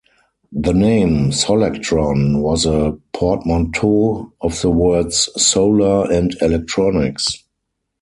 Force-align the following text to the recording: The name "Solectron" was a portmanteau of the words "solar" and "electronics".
The 0.51 0.73
name 0.73 1.29
"Solectron" 1.29 2.41
was 2.41 2.65
a 2.65 2.97
portmanteau 3.13 4.33
of 4.41 4.59
the 4.63 4.71
words 4.71 5.29
"solar" 5.37 6.11
and 6.11 6.35
"electronics". 6.41 7.43